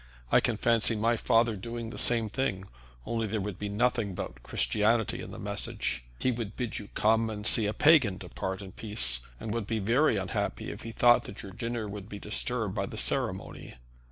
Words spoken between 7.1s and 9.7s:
and see a pagan depart in peace, and would